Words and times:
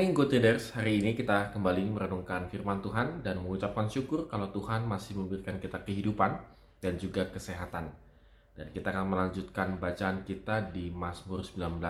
Morning 0.00 0.16
Good 0.16 0.32
Traders, 0.32 0.72
hari 0.72 0.96
ini 0.96 1.12
kita 1.12 1.52
kembali 1.52 1.92
merenungkan 1.92 2.48
firman 2.48 2.80
Tuhan 2.80 3.20
dan 3.20 3.36
mengucapkan 3.36 3.84
syukur 3.84 4.32
kalau 4.32 4.48
Tuhan 4.48 4.88
masih 4.88 5.12
memberikan 5.12 5.60
kita 5.60 5.76
kehidupan 5.84 6.40
dan 6.80 6.96
juga 6.96 7.28
kesehatan. 7.28 7.92
Dan 8.56 8.72
kita 8.72 8.96
akan 8.96 9.04
melanjutkan 9.12 9.76
bacaan 9.76 10.24
kita 10.24 10.72
di 10.72 10.88
Mazmur 10.88 11.44
19. 11.44 11.84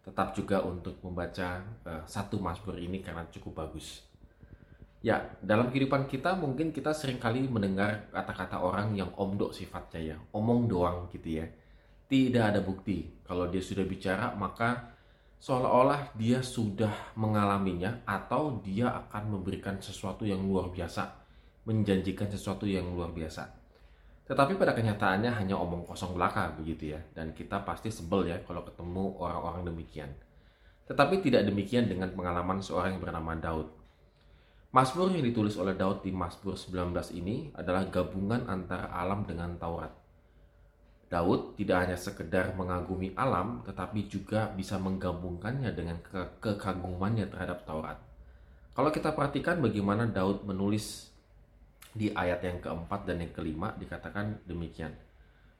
Tetap 0.00 0.32
juga 0.32 0.64
untuk 0.64 0.96
membaca 1.04 1.60
uh, 1.84 2.00
satu 2.08 2.40
Mazmur 2.40 2.80
ini 2.80 3.04
karena 3.04 3.28
cukup 3.28 3.68
bagus. 3.68 4.00
Ya, 5.04 5.20
dalam 5.44 5.68
kehidupan 5.68 6.08
kita 6.08 6.40
mungkin 6.40 6.72
kita 6.72 6.96
sering 6.96 7.20
kali 7.20 7.44
mendengar 7.44 8.08
kata-kata 8.16 8.64
orang 8.64 8.96
yang 8.96 9.12
omdo 9.20 9.52
sifatnya 9.52 10.00
ya, 10.00 10.16
omong 10.32 10.72
doang 10.72 11.12
gitu 11.12 11.36
ya. 11.36 11.44
Tidak 12.08 12.40
ada 12.40 12.64
bukti. 12.64 13.12
Kalau 13.28 13.44
dia 13.52 13.60
sudah 13.60 13.84
bicara 13.84 14.32
maka 14.32 14.96
seolah-olah 15.40 16.12
dia 16.20 16.44
sudah 16.44 17.16
mengalaminya 17.16 18.04
atau 18.04 18.60
dia 18.60 18.92
akan 18.92 19.40
memberikan 19.40 19.80
sesuatu 19.80 20.28
yang 20.28 20.44
luar 20.44 20.68
biasa, 20.68 21.08
menjanjikan 21.64 22.28
sesuatu 22.28 22.68
yang 22.68 22.92
luar 22.92 23.08
biasa. 23.16 23.48
Tetapi 24.28 24.54
pada 24.60 24.76
kenyataannya 24.76 25.32
hanya 25.32 25.56
omong 25.58 25.88
kosong 25.88 26.14
belaka 26.14 26.52
begitu 26.54 26.94
ya, 26.94 27.00
dan 27.16 27.32
kita 27.32 27.64
pasti 27.64 27.88
sebel 27.90 28.30
ya 28.30 28.38
kalau 28.44 28.62
ketemu 28.62 29.16
orang-orang 29.16 29.66
demikian. 29.66 30.12
Tetapi 30.86 31.24
tidak 31.24 31.48
demikian 31.48 31.88
dengan 31.88 32.12
pengalaman 32.12 32.60
seorang 32.60 32.94
yang 32.94 33.02
bernama 33.02 33.34
Daud. 33.34 33.66
Mazmur 34.70 35.10
yang 35.10 35.26
ditulis 35.26 35.58
oleh 35.58 35.74
Daud 35.74 36.06
di 36.06 36.14
Mazmur 36.14 36.54
19 36.54 36.94
ini 37.18 37.50
adalah 37.58 37.90
gabungan 37.90 38.46
antara 38.46 38.86
alam 38.94 39.26
dengan 39.26 39.58
Taurat. 39.58 39.90
Daud 41.10 41.58
tidak 41.58 41.76
hanya 41.82 41.98
sekedar 41.98 42.54
mengagumi 42.54 43.10
alam, 43.18 43.66
tetapi 43.66 44.06
juga 44.06 44.46
bisa 44.54 44.78
menggabungkannya 44.78 45.74
dengan 45.74 45.98
ke 45.98 46.38
kekagumannya 46.38 47.26
terhadap 47.26 47.66
Taurat. 47.66 47.98
Kalau 48.70 48.94
kita 48.94 49.10
perhatikan 49.10 49.58
bagaimana 49.58 50.06
Daud 50.06 50.46
menulis 50.46 51.10
di 51.90 52.14
ayat 52.14 52.46
yang 52.46 52.62
keempat 52.62 53.10
dan 53.10 53.26
yang 53.26 53.34
kelima 53.34 53.74
dikatakan 53.74 54.46
demikian. 54.46 54.94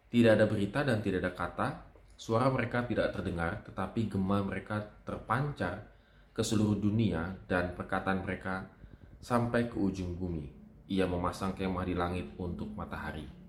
Tidak 0.07 0.39
ada 0.39 0.47
berita 0.47 0.87
dan 0.87 1.03
tidak 1.03 1.27
ada 1.27 1.33
kata, 1.35 1.69
suara 2.15 2.47
mereka 2.47 2.87
tidak 2.87 3.11
terdengar, 3.11 3.67
tetapi 3.67 4.07
gema 4.07 4.47
mereka 4.47 4.87
terpancar 5.03 5.83
ke 6.31 6.43
seluruh 6.47 6.79
dunia 6.79 7.35
dan 7.51 7.75
perkataan 7.75 8.23
mereka 8.23 8.71
sampai 9.19 9.67
ke 9.67 9.75
ujung 9.75 10.15
bumi. 10.15 10.47
Ia 10.91 11.11
memasang 11.11 11.59
kemah 11.59 11.87
di 11.87 11.95
langit 11.99 12.31
untuk 12.39 12.71
matahari. 12.75 13.40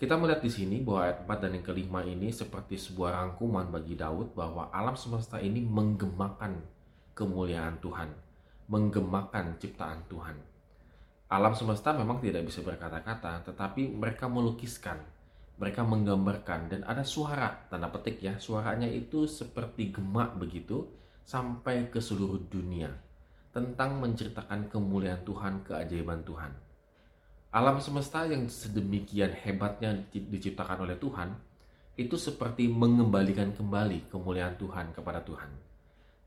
Kita 0.00 0.16
melihat 0.16 0.40
di 0.40 0.48
sini 0.48 0.80
bahwa 0.80 1.04
ayat 1.04 1.28
4 1.28 1.44
dan 1.44 1.52
yang 1.60 1.66
kelima 1.68 2.00
ini 2.00 2.32
seperti 2.32 2.80
sebuah 2.80 3.20
rangkuman 3.20 3.68
bagi 3.68 4.00
Daud 4.00 4.32
bahwa 4.32 4.72
alam 4.72 4.96
semesta 4.96 5.36
ini 5.44 5.60
menggemakan 5.60 6.56
kemuliaan 7.12 7.76
Tuhan, 7.84 8.08
menggemakan 8.72 9.60
ciptaan 9.60 10.00
Tuhan. 10.08 10.40
Alam 11.28 11.52
semesta 11.52 11.92
memang 11.92 12.16
tidak 12.16 12.48
bisa 12.48 12.64
berkata-kata, 12.64 13.44
tetapi 13.44 13.92
mereka 13.92 14.24
melukiskan, 14.24 15.04
mereka 15.60 15.84
menggambarkan, 15.84 16.72
dan 16.72 16.80
ada 16.88 17.04
suara, 17.04 17.68
tanda 17.68 17.92
petik 17.92 18.24
ya, 18.24 18.40
suaranya 18.40 18.88
itu 18.88 19.28
seperti 19.28 19.92
gemak 19.92 20.32
begitu, 20.40 20.88
sampai 21.28 21.92
ke 21.92 22.00
seluruh 22.00 22.40
dunia, 22.48 22.88
tentang 23.52 24.00
menceritakan 24.00 24.72
kemuliaan 24.72 25.20
Tuhan, 25.28 25.60
keajaiban 25.60 26.24
Tuhan. 26.24 26.69
Alam 27.50 27.82
semesta 27.82 28.22
yang 28.30 28.46
sedemikian 28.46 29.34
hebatnya 29.34 29.90
diciptakan 30.14 30.86
oleh 30.86 30.94
Tuhan 31.02 31.34
itu 31.98 32.14
seperti 32.14 32.70
mengembalikan 32.70 33.50
kembali 33.50 34.06
kemuliaan 34.06 34.54
Tuhan 34.54 34.94
kepada 34.94 35.18
Tuhan. 35.26 35.50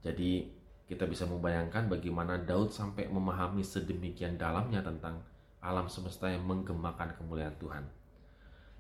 Jadi 0.03 0.51
kita 0.83 1.07
bisa 1.07 1.23
membayangkan 1.23 1.88
bagaimana 1.88 2.35
Daud 2.44 2.75
sampai 2.75 3.07
memahami 3.07 3.63
sedemikian 3.63 4.35
dalamnya 4.35 4.83
tentang 4.83 5.23
alam 5.63 5.88
semesta 5.88 6.28
yang 6.28 6.44
menggemakan 6.44 7.16
kemuliaan 7.16 7.56
Tuhan. 7.56 7.88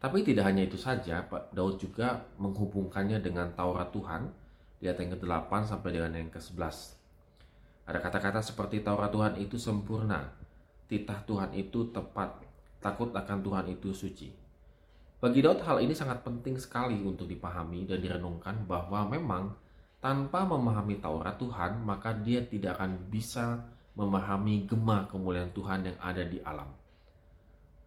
Tapi 0.03 0.19
tidak 0.27 0.43
hanya 0.51 0.67
itu 0.67 0.75
saja, 0.75 1.23
Pak 1.23 1.55
Daud 1.55 1.79
juga 1.79 2.27
menghubungkannya 2.35 3.23
dengan 3.23 3.55
Taurat 3.55 3.87
Tuhan 3.95 4.27
di 4.83 4.91
ayat 4.91 4.99
yang 4.99 5.15
ke-8 5.15 5.63
sampai 5.63 5.95
dengan 5.95 6.11
yang 6.11 6.27
ke-11. 6.27 6.59
Ada 7.87 8.03
kata-kata 8.03 8.43
seperti 8.43 8.83
Taurat 8.83 9.15
Tuhan 9.15 9.39
itu 9.39 9.55
sempurna, 9.55 10.42
titah 10.87 11.23
Tuhan 11.25 11.51
itu 11.55 11.89
tepat, 11.91 12.43
takut 12.83 13.09
akan 13.11 13.39
Tuhan 13.43 13.65
itu 13.71 13.89
suci. 13.95 14.29
Bagi 15.23 15.39
Daud 15.39 15.63
hal 15.63 15.79
ini 15.79 15.95
sangat 15.95 16.19
penting 16.19 16.59
sekali 16.59 16.99
untuk 16.99 17.31
dipahami 17.31 17.87
dan 17.87 18.03
direnungkan 18.03 18.67
bahwa 18.67 19.07
memang 19.07 19.55
tanpa 20.03 20.43
memahami 20.43 20.99
Taurat 20.99 21.39
Tuhan 21.39 21.79
maka 21.79 22.11
dia 22.11 22.43
tidak 22.43 22.75
akan 22.75 23.07
bisa 23.07 23.63
memahami 23.95 24.67
gema 24.67 25.07
kemuliaan 25.07 25.55
Tuhan 25.55 25.87
yang 25.87 25.97
ada 26.03 26.27
di 26.27 26.43
alam. 26.43 26.67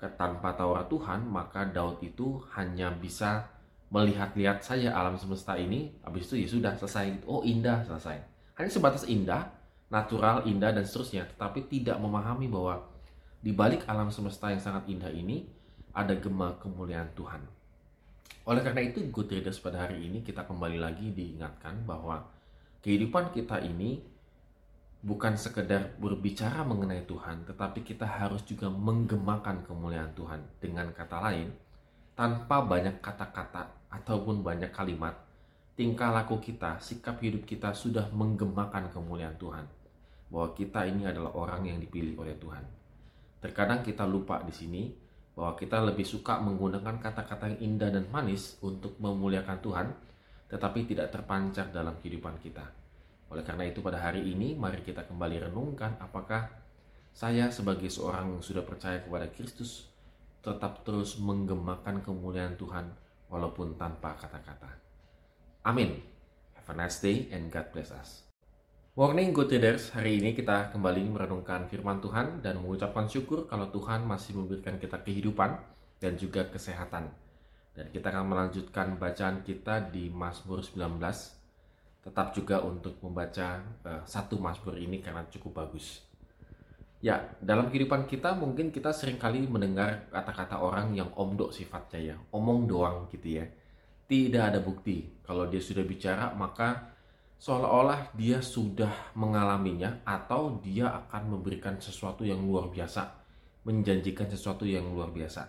Tanpa 0.00 0.56
Taurat 0.56 0.88
Tuhan 0.88 1.28
maka 1.28 1.68
Daud 1.68 2.00
itu 2.00 2.40
hanya 2.56 2.88
bisa 2.88 3.52
melihat-lihat 3.92 4.64
saja 4.64 4.96
alam 4.96 5.14
semesta 5.20 5.54
ini, 5.60 5.92
habis 6.02 6.26
itu 6.32 6.42
ya 6.42 6.48
sudah 6.48 6.72
selesai. 6.74 7.22
Oh 7.28 7.44
indah 7.44 7.84
selesai. 7.84 8.16
Hanya 8.56 8.70
sebatas 8.72 9.04
indah, 9.04 9.46
natural, 9.90 10.46
indah 10.46 10.74
dan 10.74 10.82
seterusnya, 10.82 11.26
tetapi 11.30 11.70
tidak 11.70 11.96
memahami 12.02 12.50
bahwa 12.50 12.82
di 13.42 13.54
balik 13.54 13.86
alam 13.86 14.10
semesta 14.10 14.50
yang 14.50 14.58
sangat 14.58 14.90
indah 14.90 15.12
ini, 15.12 15.46
ada 15.94 16.12
gema 16.18 16.58
kemuliaan 16.58 17.08
Tuhan. 17.14 17.42
Oleh 18.46 18.62
karena 18.62 18.82
itu, 18.82 19.02
Good 19.10 19.30
Readers 19.32 19.58
pada 19.58 19.86
hari 19.86 20.06
ini 20.06 20.22
kita 20.22 20.46
kembali 20.46 20.78
lagi 20.78 21.10
diingatkan 21.10 21.82
bahwa 21.82 22.26
kehidupan 22.82 23.34
kita 23.34 23.58
ini 23.62 24.02
bukan 25.02 25.34
sekedar 25.38 25.98
berbicara 25.98 26.62
mengenai 26.62 27.06
Tuhan, 27.06 27.46
tetapi 27.46 27.82
kita 27.86 28.06
harus 28.06 28.42
juga 28.46 28.70
menggemakan 28.70 29.66
kemuliaan 29.66 30.14
Tuhan. 30.14 30.42
Dengan 30.62 30.90
kata 30.94 31.18
lain, 31.26 31.50
tanpa 32.14 32.62
banyak 32.62 32.98
kata-kata 33.02 33.90
ataupun 33.90 34.42
banyak 34.42 34.70
kalimat, 34.70 35.25
tingkah 35.76 36.08
laku 36.08 36.40
kita, 36.40 36.80
sikap 36.80 37.20
hidup 37.20 37.44
kita 37.44 37.76
sudah 37.76 38.08
menggemakan 38.10 38.88
kemuliaan 38.88 39.36
Tuhan. 39.36 39.68
Bahwa 40.32 40.56
kita 40.56 40.88
ini 40.88 41.06
adalah 41.06 41.36
orang 41.36 41.68
yang 41.68 41.78
dipilih 41.78 42.18
oleh 42.18 42.34
Tuhan. 42.40 42.64
Terkadang 43.38 43.84
kita 43.84 44.08
lupa 44.08 44.42
di 44.42 44.50
sini 44.50 44.82
bahwa 45.36 45.52
kita 45.54 45.84
lebih 45.84 46.08
suka 46.08 46.40
menggunakan 46.40 46.96
kata-kata 46.96 47.52
yang 47.52 47.76
indah 47.76 47.92
dan 47.92 48.08
manis 48.08 48.56
untuk 48.64 48.96
memuliakan 48.96 49.60
Tuhan, 49.60 49.88
tetapi 50.48 50.88
tidak 50.88 51.12
terpancar 51.12 51.68
dalam 51.68 52.00
kehidupan 52.00 52.40
kita. 52.40 52.64
Oleh 53.28 53.44
karena 53.44 53.68
itu 53.68 53.84
pada 53.84 54.00
hari 54.00 54.24
ini 54.24 54.56
mari 54.56 54.80
kita 54.80 55.04
kembali 55.04 55.50
renungkan 55.50 56.00
apakah 56.00 56.48
saya 57.12 57.52
sebagai 57.52 57.92
seorang 57.92 58.32
yang 58.32 58.42
sudah 58.42 58.64
percaya 58.64 59.02
kepada 59.02 59.28
Kristus 59.28 59.92
tetap 60.40 60.86
terus 60.86 61.18
menggemakan 61.18 62.00
kemuliaan 62.00 62.54
Tuhan 62.54 62.86
walaupun 63.26 63.74
tanpa 63.74 64.14
kata-kata. 64.14 64.70
Amin. 65.66 65.98
Have 66.54 66.70
a 66.70 66.78
nice 66.78 67.02
day 67.02 67.26
and 67.34 67.50
God 67.50 67.74
bless 67.74 67.90
us. 67.90 68.22
Warning 68.94 69.34
Good 69.34 69.50
Traders, 69.50 69.90
hari 69.90 70.22
ini 70.22 70.30
kita 70.30 70.70
kembali 70.70 71.10
merenungkan 71.10 71.66
firman 71.66 71.98
Tuhan 71.98 72.38
dan 72.38 72.62
mengucapkan 72.62 73.10
syukur 73.10 73.50
kalau 73.50 73.66
Tuhan 73.74 74.06
masih 74.06 74.38
memberikan 74.38 74.78
kita 74.78 75.02
kehidupan 75.02 75.58
dan 75.98 76.14
juga 76.14 76.46
kesehatan. 76.46 77.10
Dan 77.74 77.90
kita 77.90 78.14
akan 78.14 78.30
melanjutkan 78.30 78.94
bacaan 78.94 79.42
kita 79.42 79.90
di 79.90 80.06
Mazmur 80.06 80.62
19. 80.62 81.02
Tetap 82.06 82.30
juga 82.30 82.62
untuk 82.62 83.02
membaca 83.02 83.58
uh, 83.82 84.06
satu 84.06 84.38
Mazmur 84.38 84.78
ini 84.78 85.02
karena 85.02 85.26
cukup 85.26 85.66
bagus. 85.66 86.06
Ya, 87.02 87.26
dalam 87.42 87.74
kehidupan 87.74 88.06
kita 88.06 88.38
mungkin 88.38 88.70
kita 88.70 88.94
sering 88.94 89.18
kali 89.18 89.42
mendengar 89.50 90.06
kata-kata 90.14 90.62
orang 90.62 90.94
yang 90.94 91.10
omdo 91.18 91.50
sifatnya 91.50 92.14
ya, 92.14 92.16
omong 92.30 92.70
doang 92.70 93.10
gitu 93.10 93.42
ya. 93.42 93.50
Tidak 94.06 94.38
ada 94.38 94.62
bukti. 94.62 95.02
Kalau 95.26 95.50
dia 95.50 95.58
sudah 95.58 95.82
bicara 95.82 96.30
maka 96.38 96.94
seolah-olah 97.42 98.14
dia 98.14 98.38
sudah 98.38 99.12
mengalaminya 99.18 100.06
atau 100.06 100.62
dia 100.62 100.88
akan 100.94 101.34
memberikan 101.34 101.76
sesuatu 101.82 102.22
yang 102.22 102.38
luar 102.46 102.70
biasa, 102.70 103.02
menjanjikan 103.66 104.30
sesuatu 104.30 104.62
yang 104.62 104.86
luar 104.94 105.10
biasa. 105.10 105.42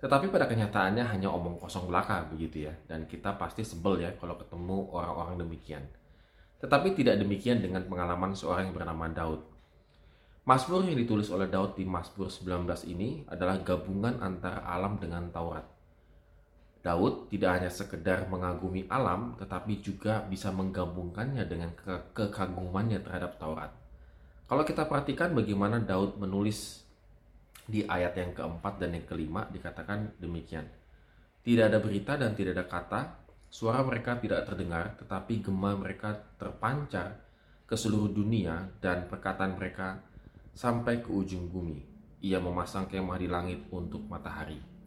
Tetapi 0.00 0.32
pada 0.32 0.48
kenyataannya 0.48 1.04
hanya 1.08 1.28
omong 1.28 1.60
kosong 1.60 1.88
belaka 1.88 2.24
begitu 2.28 2.68
ya, 2.68 2.74
dan 2.88 3.04
kita 3.04 3.36
pasti 3.36 3.64
sebel 3.64 4.00
ya 4.00 4.12
kalau 4.16 4.36
ketemu 4.36 4.88
orang-orang 4.96 5.40
demikian. 5.44 5.84
Tetapi 6.60 6.92
tidak 6.96 7.20
demikian 7.20 7.60
dengan 7.64 7.84
pengalaman 7.88 8.36
seorang 8.36 8.68
yang 8.68 8.76
bernama 8.76 9.08
Daud. 9.08 9.40
Mazmur 10.44 10.88
yang 10.88 10.96
ditulis 10.96 11.28
oleh 11.28 11.52
Daud 11.52 11.76
di 11.76 11.84
Mazmur 11.84 12.32
19 12.32 12.64
ini 12.88 13.28
adalah 13.28 13.60
gabungan 13.60 14.24
antara 14.24 14.64
alam 14.64 14.96
dengan 14.96 15.28
Taurat. 15.28 15.79
Daud 16.80 17.28
tidak 17.28 17.60
hanya 17.60 17.68
sekedar 17.68 18.24
mengagumi 18.32 18.88
alam, 18.88 19.36
tetapi 19.36 19.84
juga 19.84 20.24
bisa 20.24 20.48
menggabungkannya 20.48 21.44
dengan 21.44 21.70
ke 21.76 22.16
kekagumannya 22.16 23.04
terhadap 23.04 23.36
Taurat. 23.36 23.68
Kalau 24.48 24.64
kita 24.64 24.88
perhatikan 24.88 25.36
bagaimana 25.36 25.76
Daud 25.78 26.16
menulis 26.16 26.80
di 27.68 27.84
ayat 27.84 28.16
yang 28.16 28.32
keempat 28.32 28.80
dan 28.80 28.96
yang 28.96 29.06
kelima 29.06 29.46
dikatakan 29.46 30.16
demikian. 30.18 30.66
Tidak 31.44 31.68
ada 31.68 31.78
berita 31.78 32.16
dan 32.16 32.32
tidak 32.32 32.56
ada 32.58 32.66
kata, 32.66 33.00
suara 33.52 33.84
mereka 33.84 34.16
tidak 34.18 34.48
terdengar, 34.48 34.96
tetapi 34.98 35.44
gema 35.44 35.76
mereka 35.76 36.16
terpancar 36.40 37.20
ke 37.68 37.78
seluruh 37.78 38.10
dunia 38.10 38.72
dan 38.82 39.06
perkataan 39.06 39.54
mereka 39.54 40.02
sampai 40.56 41.04
ke 41.04 41.12
ujung 41.12 41.46
bumi. 41.46 41.78
Ia 42.26 42.42
memasang 42.42 42.90
kemah 42.90 43.20
di 43.20 43.28
langit 43.30 43.70
untuk 43.70 44.04
matahari. 44.10 44.79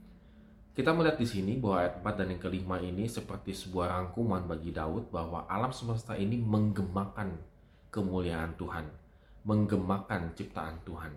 Kita 0.73 0.89
melihat 0.89 1.21
di 1.21 1.29
sini 1.29 1.61
bahwa 1.61 1.85
ayat 1.85 2.01
4 2.01 2.17
dan 2.17 2.27
yang 2.33 2.41
kelima 2.41 2.81
ini 2.81 3.05
seperti 3.05 3.53
sebuah 3.53 3.93
rangkuman 3.93 4.49
bagi 4.49 4.73
Daud 4.73 5.13
bahwa 5.13 5.45
alam 5.45 5.69
semesta 5.69 6.17
ini 6.17 6.41
menggemakan 6.41 7.37
kemuliaan 7.93 8.57
Tuhan, 8.57 8.89
menggemakan 9.45 10.33
ciptaan 10.33 10.81
Tuhan. 10.81 11.13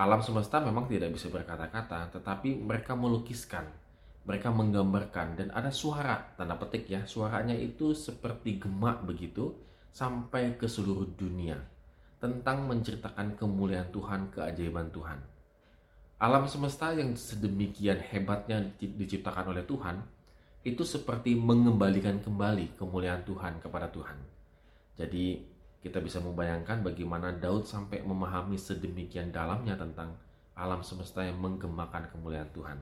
Alam 0.00 0.24
semesta 0.24 0.64
memang 0.64 0.88
tidak 0.88 1.12
bisa 1.12 1.28
berkata-kata, 1.28 2.08
tetapi 2.16 2.56
mereka 2.56 2.96
melukiskan, 2.96 3.68
mereka 4.24 4.48
menggambarkan 4.48 5.36
dan 5.36 5.48
ada 5.52 5.68
suara, 5.68 6.32
tanda 6.40 6.56
petik 6.56 6.88
ya, 6.88 7.04
suaranya 7.04 7.52
itu 7.52 7.92
seperti 7.92 8.64
gemak 8.64 9.04
begitu 9.04 9.52
sampai 9.92 10.56
ke 10.56 10.64
seluruh 10.64 11.12
dunia 11.20 11.60
tentang 12.16 12.64
menceritakan 12.64 13.36
kemuliaan 13.36 13.92
Tuhan, 13.92 14.32
keajaiban 14.32 14.88
Tuhan. 14.88 15.33
Alam 16.22 16.46
semesta 16.46 16.94
yang 16.94 17.18
sedemikian 17.18 17.98
hebatnya 17.98 18.62
diciptakan 18.78 19.50
oleh 19.50 19.66
Tuhan, 19.66 19.98
itu 20.64 20.86
seperti 20.86 21.36
mengembalikan 21.36 22.22
kembali 22.22 22.78
kemuliaan 22.78 23.26
Tuhan 23.26 23.58
kepada 23.58 23.90
Tuhan. 23.90 24.16
Jadi 24.94 25.42
kita 25.84 26.00
bisa 26.00 26.22
membayangkan 26.22 26.80
bagaimana 26.80 27.34
Daud 27.34 27.68
sampai 27.68 28.00
memahami 28.00 28.56
sedemikian 28.56 29.28
dalamnya 29.34 29.76
tentang 29.76 30.16
alam 30.56 30.80
semesta 30.80 31.20
yang 31.20 31.36
menggemakan 31.36 32.08
kemuliaan 32.08 32.48
Tuhan. 32.54 32.78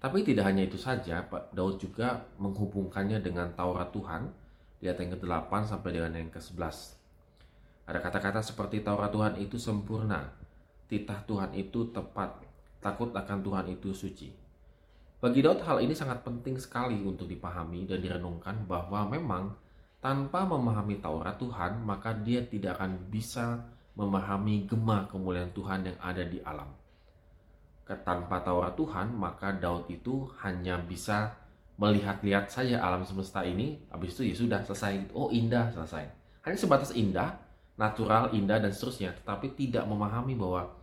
Tapi 0.00 0.24
tidak 0.24 0.48
hanya 0.48 0.64
itu 0.64 0.80
saja, 0.80 1.20
Pak 1.28 1.52
Daud 1.52 1.76
juga 1.76 2.24
menghubungkannya 2.40 3.20
dengan 3.20 3.52
Taurat 3.52 3.92
Tuhan 3.92 4.32
di 4.80 4.88
ayat 4.88 4.96
yang 4.96 5.12
ke-8 5.20 5.52
sampai 5.68 5.90
dengan 5.92 6.16
yang 6.16 6.32
ke-11. 6.32 6.56
Ada 7.84 8.00
kata-kata 8.00 8.40
seperti 8.40 8.80
Taurat 8.80 9.12
Tuhan 9.12 9.36
itu 9.36 9.60
sempurna, 9.60 10.39
titah 10.90 11.22
Tuhan 11.24 11.54
itu 11.54 11.94
tepat, 11.94 12.42
takut 12.82 13.14
akan 13.14 13.38
Tuhan 13.46 13.66
itu 13.70 13.94
suci. 13.94 14.34
Bagi 15.20 15.44
Daud 15.44 15.62
hal 15.62 15.84
ini 15.84 15.94
sangat 15.94 16.26
penting 16.26 16.58
sekali 16.58 16.98
untuk 17.06 17.30
dipahami 17.30 17.86
dan 17.86 18.02
direnungkan 18.02 18.66
bahwa 18.66 19.06
memang 19.06 19.54
tanpa 20.00 20.48
memahami 20.48 20.98
Taurat 20.98 21.36
Tuhan 21.36 21.84
maka 21.84 22.16
dia 22.16 22.40
tidak 22.42 22.80
akan 22.80 23.12
bisa 23.12 23.60
memahami 23.94 24.64
gema 24.64 25.04
kemuliaan 25.06 25.52
Tuhan 25.52 25.84
yang 25.84 25.98
ada 26.00 26.24
di 26.24 26.40
alam. 26.40 26.72
Tanpa 27.84 28.40
Taurat 28.40 28.72
Tuhan 28.74 29.12
maka 29.12 29.52
Daud 29.52 29.92
itu 29.92 30.24
hanya 30.40 30.80
bisa 30.80 31.36
melihat-lihat 31.76 32.48
saja 32.48 32.80
alam 32.80 33.04
semesta 33.04 33.44
ini, 33.44 33.80
habis 33.92 34.16
itu 34.16 34.32
ya 34.32 34.34
sudah 34.36 34.60
selesai. 34.64 35.12
Oh 35.12 35.28
indah 35.28 35.68
selesai. 35.72 36.08
Hanya 36.44 36.56
sebatas 36.56 36.96
indah, 36.96 37.36
natural, 37.76 38.32
indah, 38.32 38.56
dan 38.56 38.72
seterusnya, 38.72 39.16
tetapi 39.20 39.52
tidak 39.52 39.84
memahami 39.84 40.36
bahwa 40.36 40.79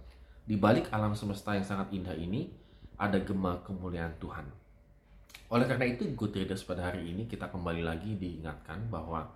di 0.48 0.56
balik 0.56 0.88
alam 0.96 1.12
semesta 1.12 1.60
yang 1.60 1.68
sangat 1.68 1.92
indah 1.92 2.16
ini 2.16 2.48
ada 2.96 3.20
gema 3.20 3.60
kemuliaan 3.68 4.16
Tuhan. 4.16 4.48
Oleh 5.52 5.68
karena 5.68 5.92
itu, 5.92 6.08
good 6.16 6.32
readers 6.32 6.64
pada 6.64 6.88
hari 6.88 7.12
ini 7.12 7.28
kita 7.28 7.52
kembali 7.52 7.84
lagi 7.84 8.16
diingatkan 8.16 8.88
bahwa 8.88 9.28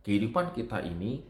kehidupan 0.00 0.56
kita 0.56 0.80
ini 0.80 1.20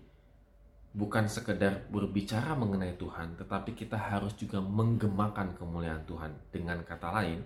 bukan 0.95 1.27
sekedar 1.27 1.83
berbicara 1.91 2.55
mengenai 2.55 2.95
Tuhan, 2.95 3.35
tetapi 3.35 3.75
kita 3.75 3.99
harus 3.99 4.39
juga 4.39 4.63
menggemakan 4.63 5.59
kemuliaan 5.59 6.07
Tuhan. 6.07 6.31
Dengan 6.55 6.87
kata 6.87 7.11
lain, 7.11 7.43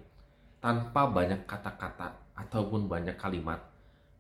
tanpa 0.61 1.09
banyak 1.09 1.49
kata-kata 1.49 2.37
ataupun 2.37 2.85
banyak 2.85 3.17
kalimat, 3.17 3.65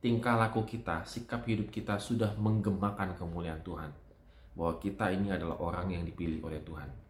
tingkah 0.00 0.40
laku 0.40 0.64
kita, 0.64 1.04
sikap 1.04 1.44
hidup 1.44 1.68
kita 1.68 2.00
sudah 2.00 2.32
menggemakan 2.40 3.12
kemuliaan 3.12 3.60
Tuhan 3.60 3.92
bahwa 4.56 4.80
kita 4.80 5.12
ini 5.12 5.36
adalah 5.36 5.60
orang 5.60 5.92
yang 5.92 6.08
dipilih 6.08 6.40
oleh 6.42 6.64
Tuhan. 6.64 7.07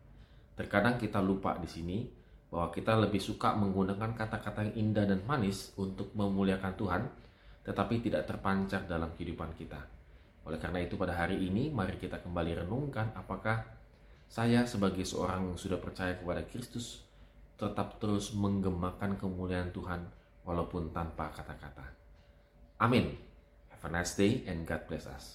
Terkadang 0.59 0.99
kita 0.99 1.23
lupa 1.23 1.55
di 1.55 1.71
sini 1.71 2.03
bahwa 2.51 2.75
kita 2.75 2.99
lebih 2.99 3.23
suka 3.23 3.55
menggunakan 3.55 4.19
kata-kata 4.19 4.67
yang 4.67 4.91
indah 4.91 5.07
dan 5.07 5.23
manis 5.23 5.71
untuk 5.79 6.11
memuliakan 6.19 6.75
Tuhan, 6.75 7.03
tetapi 7.63 8.03
tidak 8.03 8.27
terpancar 8.27 8.83
dalam 8.91 9.15
kehidupan 9.15 9.55
kita. 9.55 9.79
Oleh 10.43 10.59
karena 10.59 10.83
itu 10.83 10.99
pada 10.99 11.15
hari 11.15 11.39
ini 11.39 11.71
mari 11.71 11.95
kita 12.01 12.19
kembali 12.25 12.65
renungkan 12.65 13.15
apakah 13.15 13.63
saya 14.27 14.65
sebagai 14.65 15.05
seorang 15.05 15.53
yang 15.53 15.59
sudah 15.61 15.79
percaya 15.79 16.17
kepada 16.17 16.43
Kristus 16.49 17.05
tetap 17.59 18.01
terus 18.01 18.33
menggemakan 18.33 19.21
kemuliaan 19.21 19.75
Tuhan 19.75 20.09
walaupun 20.49 20.95
tanpa 20.95 21.29
kata-kata. 21.35 21.85
Amin. 22.81 23.19
Have 23.75 23.85
a 23.85 23.91
nice 23.91 24.15
day 24.15 24.47
and 24.47 24.63
God 24.63 24.87
bless 24.87 25.11
us. 25.11 25.27